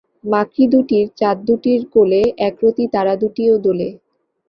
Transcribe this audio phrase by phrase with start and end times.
[0.23, 3.89] মাকড়িদুটির চাদদুটির কোলে একরতি তারাদুটিও দোলে।